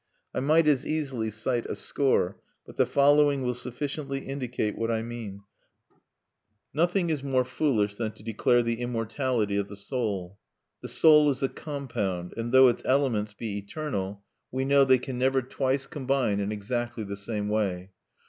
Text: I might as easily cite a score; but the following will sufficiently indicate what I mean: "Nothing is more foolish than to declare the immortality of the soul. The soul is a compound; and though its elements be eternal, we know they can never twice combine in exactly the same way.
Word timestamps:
I 0.33 0.39
might 0.39 0.67
as 0.67 0.83
easily 0.83 1.29
cite 1.29 1.67
a 1.67 1.75
score; 1.75 2.41
but 2.65 2.75
the 2.75 2.87
following 2.87 3.43
will 3.43 3.53
sufficiently 3.53 4.21
indicate 4.25 4.75
what 4.75 4.89
I 4.89 5.03
mean: 5.03 5.43
"Nothing 6.73 7.11
is 7.11 7.21
more 7.21 7.45
foolish 7.45 7.93
than 7.93 8.11
to 8.13 8.23
declare 8.23 8.63
the 8.63 8.81
immortality 8.81 9.57
of 9.57 9.67
the 9.67 9.75
soul. 9.75 10.39
The 10.81 10.87
soul 10.87 11.29
is 11.29 11.43
a 11.43 11.49
compound; 11.49 12.33
and 12.35 12.51
though 12.51 12.67
its 12.67 12.81
elements 12.83 13.35
be 13.35 13.59
eternal, 13.59 14.23
we 14.51 14.65
know 14.65 14.85
they 14.85 14.97
can 14.97 15.19
never 15.19 15.43
twice 15.43 15.85
combine 15.85 16.39
in 16.39 16.51
exactly 16.51 17.03
the 17.03 17.15
same 17.15 17.47
way. 17.47 17.91